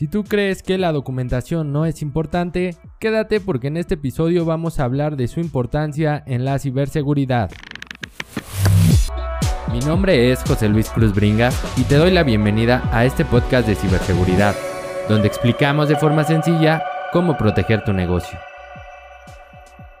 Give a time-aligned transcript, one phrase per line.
[0.00, 4.80] Si tú crees que la documentación no es importante, quédate porque en este episodio vamos
[4.80, 7.50] a hablar de su importancia en la ciberseguridad.
[9.70, 13.68] Mi nombre es José Luis Cruz Bringas y te doy la bienvenida a este podcast
[13.68, 14.54] de ciberseguridad,
[15.06, 16.82] donde explicamos de forma sencilla
[17.12, 18.38] cómo proteger tu negocio.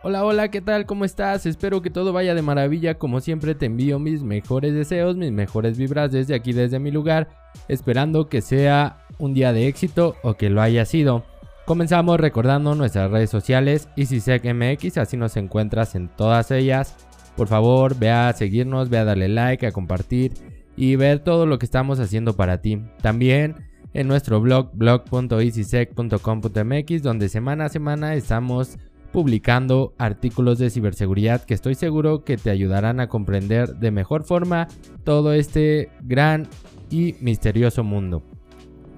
[0.02, 0.86] Hola, hola, ¿qué tal?
[0.86, 1.44] ¿Cómo estás?
[1.44, 2.94] Espero que todo vaya de maravilla.
[2.94, 7.28] Como siempre te envío mis mejores deseos, mis mejores vibras desde aquí, desde mi lugar,
[7.68, 11.26] esperando que sea un día de éxito o que lo haya sido.
[11.66, 16.96] Comenzamos recordando nuestras redes sociales, EasySecMX, así nos encuentras en todas ellas.
[17.36, 20.32] Por favor, ve a seguirnos, ve a darle like, a compartir
[20.78, 22.80] y ver todo lo que estamos haciendo para ti.
[23.02, 28.78] También en nuestro blog blog.easysec.com.mx donde semana a semana estamos
[29.12, 34.68] publicando artículos de ciberseguridad que estoy seguro que te ayudarán a comprender de mejor forma
[35.04, 36.48] todo este gran
[36.90, 38.22] y misterioso mundo.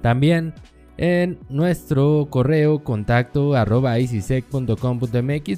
[0.00, 0.54] También
[0.98, 3.96] en nuestro correo contacto arroba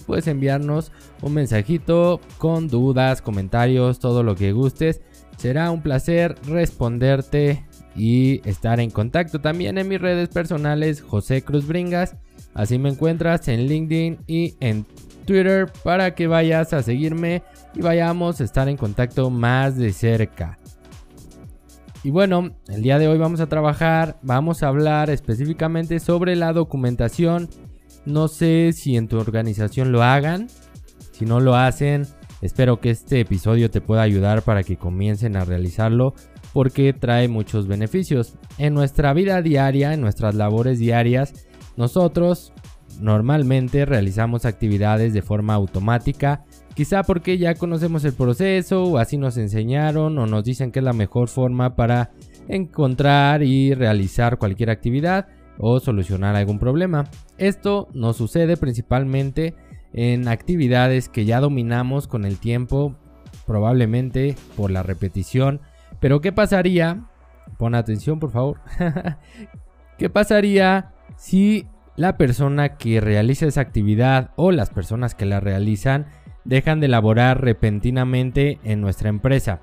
[0.06, 5.00] puedes enviarnos un mensajito con dudas, comentarios, todo lo que gustes.
[5.36, 11.66] Será un placer responderte y estar en contacto también en mis redes personales José Cruz
[11.66, 12.16] Bringas
[12.54, 14.86] Así me encuentras en LinkedIn y en
[15.24, 17.42] Twitter para que vayas a seguirme
[17.74, 20.58] y vayamos a estar en contacto más de cerca.
[22.04, 26.52] Y bueno, el día de hoy vamos a trabajar, vamos a hablar específicamente sobre la
[26.52, 27.48] documentación.
[28.04, 30.48] No sé si en tu organización lo hagan.
[31.12, 32.06] Si no lo hacen,
[32.42, 36.12] espero que este episodio te pueda ayudar para que comiencen a realizarlo
[36.52, 38.34] porque trae muchos beneficios.
[38.58, 42.52] En nuestra vida diaria, en nuestras labores diarias, nosotros
[43.00, 46.44] normalmente realizamos actividades de forma automática,
[46.74, 50.84] quizá porque ya conocemos el proceso o así nos enseñaron o nos dicen que es
[50.84, 52.12] la mejor forma para
[52.48, 55.26] encontrar y realizar cualquier actividad
[55.58, 57.04] o solucionar algún problema.
[57.38, 59.54] Esto nos sucede principalmente
[59.92, 62.96] en actividades que ya dominamos con el tiempo,
[63.46, 65.60] probablemente por la repetición.
[66.00, 67.06] Pero ¿qué pasaría?
[67.58, 68.60] Pon atención por favor.
[69.98, 71.66] ¿Qué pasaría si
[71.96, 76.06] la persona que realiza esa actividad o las personas que la realizan
[76.44, 79.60] dejan de laborar repentinamente en nuestra empresa.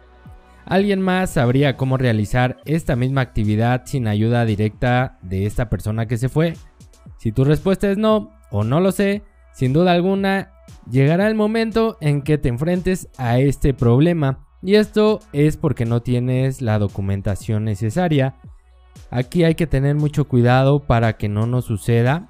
[0.65, 6.17] ¿Alguien más sabría cómo realizar esta misma actividad sin ayuda directa de esta persona que
[6.17, 6.53] se fue?
[7.17, 10.51] Si tu respuesta es no o no lo sé, sin duda alguna
[10.89, 14.47] llegará el momento en que te enfrentes a este problema.
[14.61, 18.35] Y esto es porque no tienes la documentación necesaria
[19.09, 22.29] Aquí hay que tener mucho cuidado para que no nos suceda,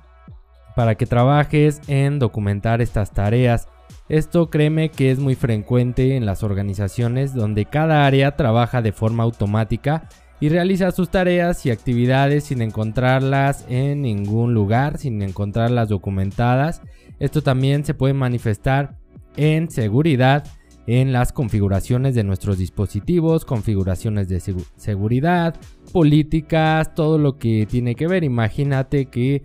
[0.75, 3.67] para que trabajes en documentar estas tareas.
[4.09, 9.23] Esto créeme que es muy frecuente en las organizaciones donde cada área trabaja de forma
[9.23, 10.09] automática
[10.39, 16.81] y realiza sus tareas y actividades sin encontrarlas en ningún lugar, sin encontrarlas documentadas.
[17.19, 18.97] Esto también se puede manifestar
[19.37, 20.43] en seguridad
[20.87, 24.39] en las configuraciones de nuestros dispositivos, configuraciones de
[24.75, 25.55] seguridad,
[25.91, 28.23] políticas, todo lo que tiene que ver.
[28.23, 29.43] Imagínate que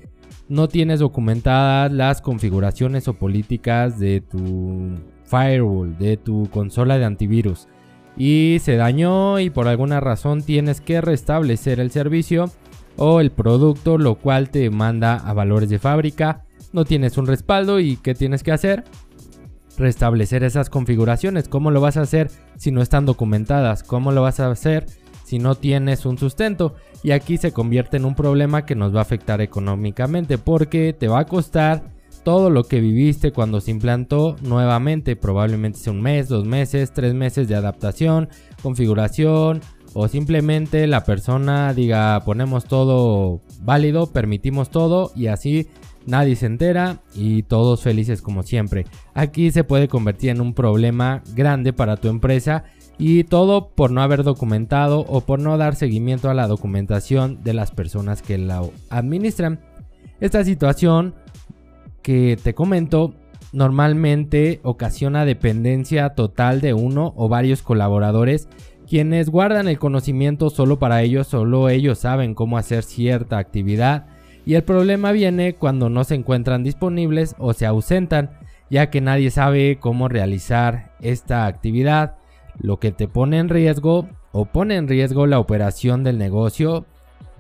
[0.49, 7.69] no tienes documentadas las configuraciones o políticas de tu firewall, de tu consola de antivirus
[8.17, 12.51] y se dañó y por alguna razón tienes que restablecer el servicio
[12.97, 16.45] o el producto, lo cual te manda a valores de fábrica.
[16.73, 18.85] No tienes un respaldo y ¿qué tienes que hacer?
[19.77, 21.49] Restablecer esas configuraciones.
[21.49, 23.83] ¿Cómo lo vas a hacer si no están documentadas?
[23.83, 24.87] ¿Cómo lo vas a hacer
[25.25, 26.75] si no tienes un sustento?
[27.03, 31.09] Y aquí se convierte en un problema que nos va a afectar económicamente porque te
[31.09, 31.95] va a costar
[32.25, 35.15] todo lo que viviste cuando se implantó nuevamente.
[35.15, 38.29] Probablemente sea un mes, dos meses, tres meses de adaptación,
[38.63, 39.61] configuración
[39.95, 45.69] o simplemente la persona diga ponemos todo válido, permitimos todo y así
[46.07, 48.87] nadie se entera y todos felices como siempre.
[49.15, 52.65] Aquí se puede convertir en un problema grande para tu empresa
[52.99, 57.55] y todo por no haber documentado o por no dar seguimiento a la documentación de
[57.55, 59.61] las personas que la administran.
[60.21, 61.15] Esta situación
[62.03, 63.15] que te comento
[63.53, 68.49] normalmente ocasiona dependencia total de uno o varios colaboradores
[68.87, 74.07] quienes guardan el conocimiento solo para ellos, solo ellos saben cómo hacer cierta actividad
[74.47, 78.31] y el problema viene cuando no se encuentran disponibles o se ausentan,
[78.71, 82.17] ya que nadie sabe cómo realizar esta actividad,
[82.57, 86.87] lo que te pone en riesgo o pone en riesgo la operación del negocio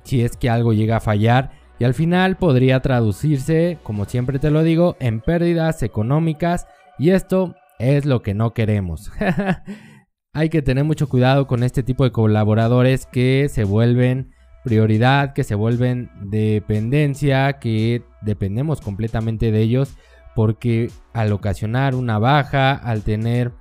[0.02, 4.50] si es que algo llega a fallar y al final podría traducirse, como siempre te
[4.50, 6.66] lo digo, en pérdidas económicas
[6.98, 9.12] y esto es lo que no queremos.
[10.32, 14.32] Hay que tener mucho cuidado con este tipo de colaboradores que se vuelven
[14.66, 19.96] prioridad, que se vuelven dependencia, que dependemos completamente de ellos
[20.34, 23.52] porque al ocasionar una baja, al tener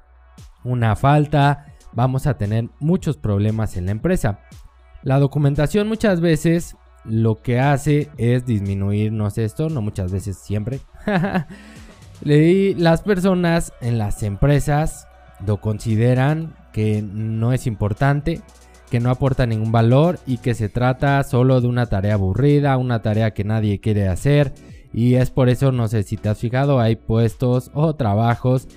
[0.64, 4.40] una falta, vamos a tener muchos problemas en la empresa.
[5.04, 10.80] La documentación muchas veces lo que hace es disminuirnos esto, no muchas veces siempre.
[12.24, 15.08] las personas en las empresas
[15.46, 18.42] lo consideran que no es importante,
[18.90, 23.02] que no aporta ningún valor y que se trata solo de una tarea aburrida, una
[23.02, 24.54] tarea que nadie quiere hacer.
[24.94, 28.68] Y es por eso, no sé si te has fijado, hay puestos o trabajos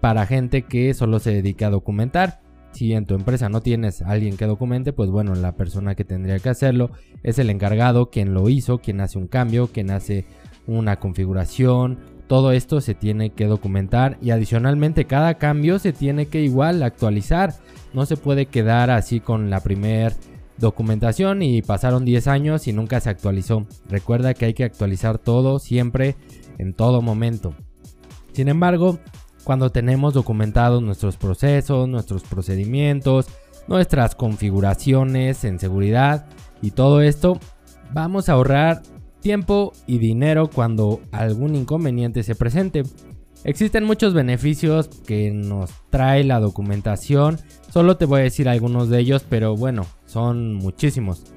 [0.00, 2.40] para gente que solo se dedica a documentar.
[2.72, 6.04] Si en tu empresa no tienes a alguien que documente, pues bueno, la persona que
[6.04, 6.90] tendría que hacerlo
[7.22, 10.26] es el encargado, quien lo hizo, quien hace un cambio, quien hace
[10.66, 11.98] una configuración.
[12.28, 17.54] Todo esto se tiene que documentar y adicionalmente cada cambio se tiene que igual actualizar.
[17.94, 20.12] No se puede quedar así con la primer
[20.58, 23.66] documentación y pasaron 10 años y nunca se actualizó.
[23.88, 26.16] Recuerda que hay que actualizar todo siempre,
[26.58, 27.54] en todo momento.
[28.32, 28.98] Sin embargo,
[29.44, 33.26] cuando tenemos documentados nuestros procesos, nuestros procedimientos,
[33.68, 36.26] nuestras configuraciones en seguridad
[36.60, 37.40] y todo esto,
[37.92, 38.82] vamos a ahorrar
[39.20, 42.82] tiempo y dinero cuando algún inconveniente se presente.
[43.44, 47.38] Existen muchos beneficios que nos trae la documentación,
[47.70, 51.32] solo te voy a decir algunos de ellos, pero bueno, son muchísimos.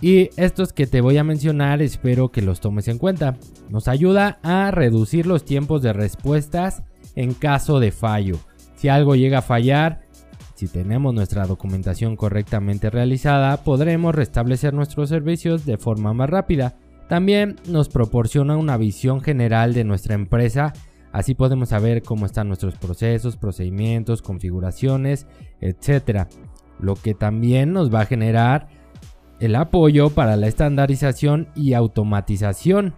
[0.00, 3.36] Y estos que te voy a mencionar espero que los tomes en cuenta.
[3.70, 6.82] Nos ayuda a reducir los tiempos de respuestas
[7.14, 8.38] en caso de fallo.
[8.76, 10.02] Si algo llega a fallar,
[10.56, 16.76] si tenemos nuestra documentación correctamente realizada, podremos restablecer nuestros servicios de forma más rápida.
[17.08, 20.72] También nos proporciona una visión general de nuestra empresa,
[21.12, 25.26] así podemos saber cómo están nuestros procesos, procedimientos, configuraciones,
[25.60, 26.26] etc.
[26.78, 28.68] Lo que también nos va a generar
[29.40, 32.94] el apoyo para la estandarización y automatización.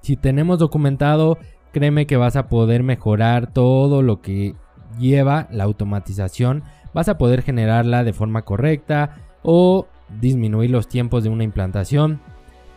[0.00, 1.38] Si tenemos documentado
[1.72, 4.54] créeme que vas a poder mejorar todo lo que
[4.98, 6.62] lleva la automatización,
[6.94, 9.86] vas a poder generarla de forma correcta o
[10.20, 12.20] disminuir los tiempos de una implantación.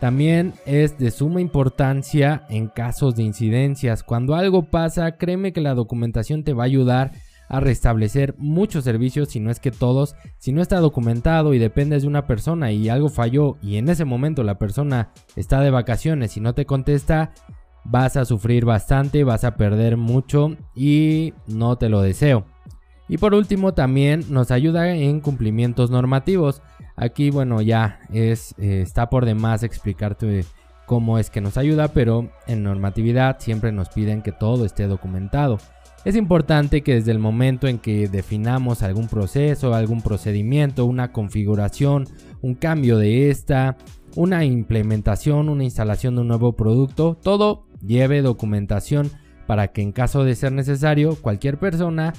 [0.00, 4.02] También es de suma importancia en casos de incidencias.
[4.02, 7.12] Cuando algo pasa, créeme que la documentación te va a ayudar
[7.48, 10.14] a restablecer muchos servicios, si no es que todos.
[10.38, 14.04] Si no está documentado y dependes de una persona y algo falló y en ese
[14.04, 17.32] momento la persona está de vacaciones y no te contesta,
[17.84, 22.44] vas a sufrir bastante, vas a perder mucho y no te lo deseo.
[23.08, 26.62] Y por último también nos ayuda en cumplimientos normativos.
[26.96, 30.44] Aquí bueno ya es, eh, está por demás explicarte
[30.86, 35.58] cómo es que nos ayuda, pero en normatividad siempre nos piden que todo esté documentado.
[36.04, 42.06] Es importante que desde el momento en que definamos algún proceso, algún procedimiento, una configuración,
[42.42, 43.76] un cambio de esta,
[44.14, 49.10] una implementación, una instalación de un nuevo producto, todo lleve documentación
[49.48, 52.12] para que en caso de ser necesario cualquier persona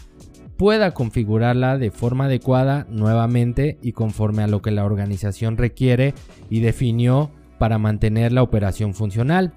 [0.57, 6.13] pueda configurarla de forma adecuada nuevamente y conforme a lo que la organización requiere
[6.50, 9.54] y definió para mantener la operación funcional.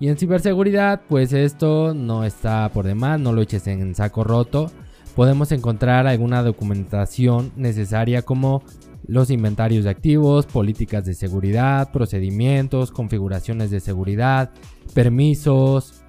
[0.00, 4.70] Y en ciberseguridad, pues esto no está por demás, no lo eches en saco roto.
[5.14, 8.62] Podemos encontrar alguna documentación necesaria como
[9.06, 14.50] los inventarios de activos, políticas de seguridad, procedimientos, configuraciones de seguridad,
[14.94, 16.02] permisos,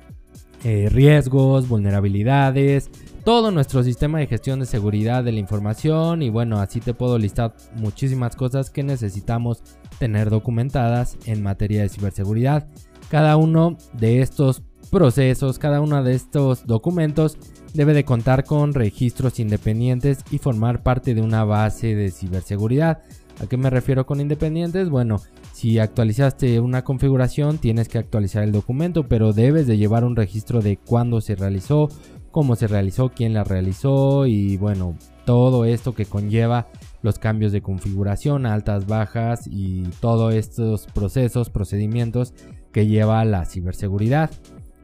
[0.63, 2.89] eh, riesgos, vulnerabilidades,
[3.23, 7.17] todo nuestro sistema de gestión de seguridad de la información y bueno, así te puedo
[7.17, 9.63] listar muchísimas cosas que necesitamos
[9.97, 12.67] tener documentadas en materia de ciberseguridad.
[13.09, 17.37] Cada uno de estos procesos, cada uno de estos documentos
[17.73, 23.01] debe de contar con registros independientes y formar parte de una base de ciberseguridad.
[23.41, 24.89] ¿A qué me refiero con independientes?
[24.89, 25.19] Bueno,
[25.53, 30.61] si actualizaste una configuración tienes que actualizar el documento, pero debes de llevar un registro
[30.61, 31.89] de cuándo se realizó,
[32.33, 36.67] cómo se realizó, quién la realizó y bueno, todo esto que conlleva
[37.03, 42.33] los cambios de configuración, altas, bajas y todos estos procesos, procedimientos
[42.73, 44.31] que lleva la ciberseguridad.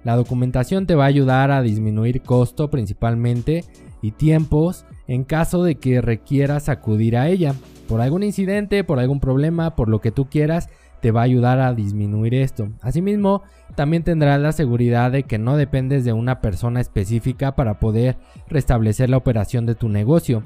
[0.04, 3.66] La documentación te va a ayudar a disminuir costo principalmente
[4.02, 7.56] y tiempos en caso de que requieras acudir a ella.
[7.88, 10.70] Por algún incidente, por algún problema, por lo que tú quieras,
[11.02, 12.70] te va a ayudar a disminuir esto.
[12.82, 13.44] Asimismo,
[13.76, 19.10] también tendrás la seguridad de que no dependes de una persona específica para poder restablecer
[19.10, 20.44] la operación de tu negocio.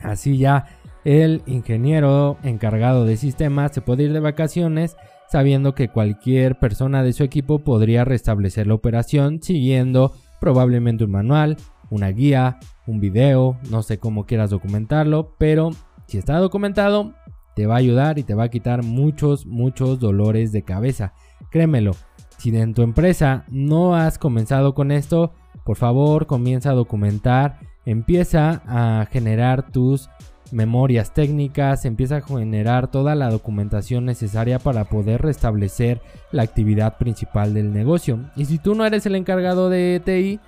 [0.00, 0.66] Así ya
[1.04, 4.96] el ingeniero encargado de sistemas se puede ir de vacaciones
[5.28, 11.56] sabiendo que cualquier persona de su equipo podría restablecer la operación siguiendo probablemente un manual,
[11.90, 15.70] una guía, un video, no sé cómo quieras documentarlo, pero
[16.06, 17.14] si está documentado,
[17.56, 21.14] te va a ayudar y te va a quitar muchos, muchos dolores de cabeza.
[21.50, 21.92] Créemelo,
[22.36, 25.32] si en tu empresa no has comenzado con esto,
[25.64, 30.10] por favor comienza a documentar, empieza a generar tus
[30.52, 37.54] memorias técnicas, empieza a generar toda la documentación necesaria para poder restablecer la actividad principal
[37.54, 38.20] del negocio.
[38.36, 40.40] Y si tú no eres el encargado de TI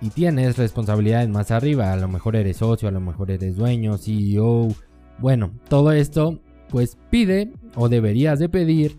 [0.00, 3.98] y tienes responsabilidades más arriba, a lo mejor eres socio, a lo mejor eres dueño,
[3.98, 4.68] CEO,
[5.18, 8.98] bueno, todo esto pues pide o deberías de pedir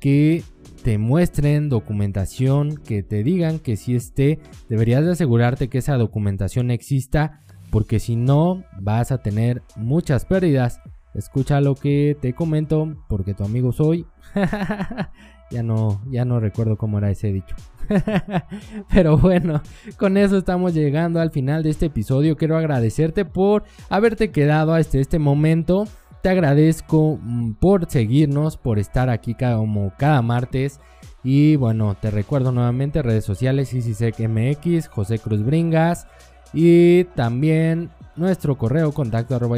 [0.00, 0.42] que
[0.82, 6.70] te muestren documentación, que te digan que si esté, deberías de asegurarte que esa documentación
[6.70, 10.80] exista porque si no vas a tener muchas pérdidas.
[11.14, 14.06] Escucha lo que te comento porque tu amigo soy.
[15.50, 17.56] ya no, ya no recuerdo cómo era ese dicho.
[18.92, 19.62] Pero bueno,
[19.96, 22.36] con eso estamos llegando al final de este episodio.
[22.36, 25.86] Quiero agradecerte por haberte quedado hasta este momento.
[26.26, 30.80] Te agradezco mm, por seguirnos, por estar aquí como cada martes.
[31.22, 36.08] Y bueno, te recuerdo nuevamente redes sociales, MX, José Cruz Bringas.
[36.52, 39.56] Y también nuestro correo contacto arroba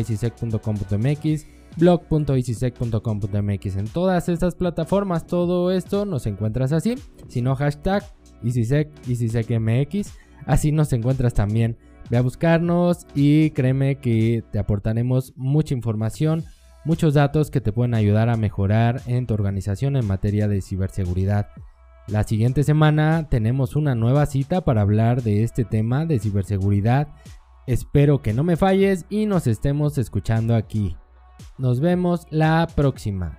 [3.77, 6.97] En todas estas plataformas, todo esto nos encuentras así.
[7.29, 8.05] Si no, hashtag
[8.43, 10.13] ICISEC, ICISECMX.
[10.45, 11.79] Así nos encuentras también.
[12.11, 16.45] Ve a buscarnos y créeme que te aportaremos mucha información,
[16.89, 21.49] muchos datos que te pueden ayudar a mejorar en tu organización en materia de ciberseguridad.
[22.07, 27.09] La siguiente semana tenemos una nueva cita para hablar de este tema de ciberseguridad.
[27.67, 30.97] Espero que no me falles y nos estemos escuchando aquí.
[31.59, 33.39] Nos vemos la próxima.